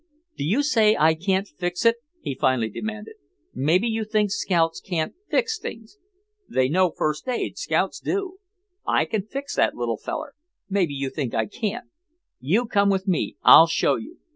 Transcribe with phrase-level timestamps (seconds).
[0.35, 3.17] "Do you say I can't fix it?" he finally demanded.
[3.53, 5.99] "Maybe you think scouts can't fix things.
[6.49, 8.39] They know first aid, scouts do.
[8.83, 10.33] I can fix that little feller;
[10.67, 11.85] maybe you think I can't.
[12.39, 14.17] You come with me, I'll show you.